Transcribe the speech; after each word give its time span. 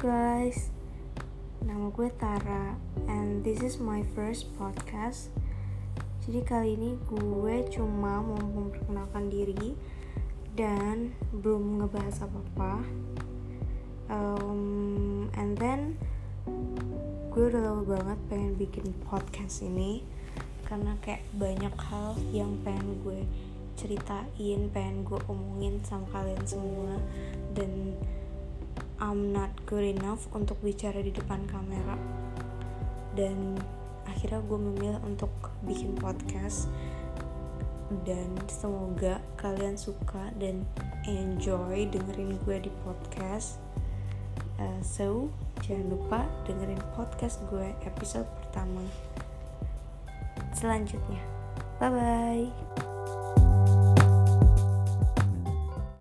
gue 0.00 0.48
Tara 2.16 2.72
and 3.04 3.44
this 3.44 3.60
is 3.60 3.76
my 3.76 4.00
first 4.16 4.48
podcast. 4.56 5.28
Jadi 6.24 6.40
kali 6.40 6.72
ini 6.72 6.96
gue 7.04 7.68
cuma 7.68 8.24
mau 8.24 8.40
memperkenalkan 8.40 9.28
diri 9.28 9.76
dan 10.56 11.12
belum 11.36 11.84
ngebahas 11.84 12.16
apa-apa. 12.24 12.80
Um, 14.08 15.28
and 15.36 15.60
then 15.60 16.00
gue 17.28 17.52
udah 17.52 17.60
lama 17.60 17.84
banget 17.84 18.18
pengen 18.32 18.56
bikin 18.56 18.96
podcast 19.04 19.60
ini 19.60 20.00
karena 20.64 20.96
kayak 21.04 21.28
banyak 21.36 21.76
hal 21.76 22.16
yang 22.32 22.56
pengen 22.64 23.04
gue 23.04 23.20
ceritain, 23.76 24.64
pengen 24.72 25.04
gue 25.04 25.20
omongin 25.28 25.76
sama 25.84 26.08
kalian 26.08 26.44
semua 26.48 26.96
dan 27.52 28.00
I'm 29.00 29.32
not 29.32 29.50
good 29.64 29.96
enough 29.96 30.28
untuk 30.36 30.60
bicara 30.60 31.00
di 31.00 31.10
depan 31.10 31.48
kamera. 31.48 31.96
Dan 33.16 33.56
akhirnya 34.04 34.44
gue 34.44 34.58
memilih 34.60 35.00
untuk 35.02 35.32
bikin 35.64 35.96
podcast. 35.96 36.68
Dan 38.04 38.38
semoga 38.46 39.18
kalian 39.40 39.74
suka 39.74 40.30
dan 40.38 40.62
enjoy 41.08 41.88
dengerin 41.88 42.38
gue 42.44 42.56
di 42.68 42.72
podcast. 42.84 43.58
Uh, 44.60 44.78
so 44.84 45.32
jangan 45.64 45.96
lupa 45.96 46.20
dengerin 46.44 46.80
podcast 46.92 47.40
gue 47.48 47.72
episode 47.88 48.28
pertama 48.44 48.84
selanjutnya. 50.52 51.24
Bye 51.80 51.88
bye 51.88 52.69